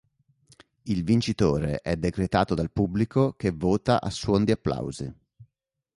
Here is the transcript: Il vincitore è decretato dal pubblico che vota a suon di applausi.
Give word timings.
Il 0.85 1.03
vincitore 1.03 1.79
è 1.81 1.95
decretato 1.95 2.55
dal 2.55 2.71
pubblico 2.71 3.33
che 3.33 3.51
vota 3.51 4.01
a 4.01 4.09
suon 4.09 4.43
di 4.43 4.51
applausi. 4.51 5.13